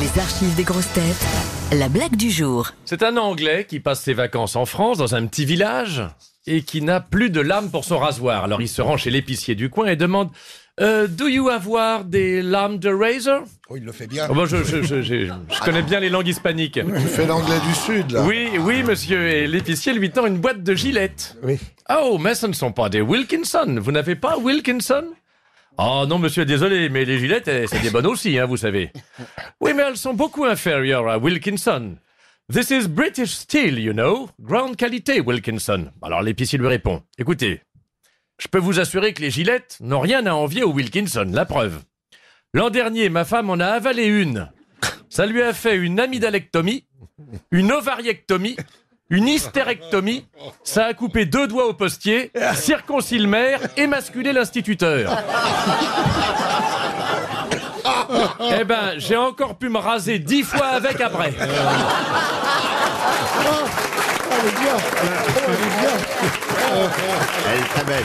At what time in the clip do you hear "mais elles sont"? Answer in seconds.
29.74-30.14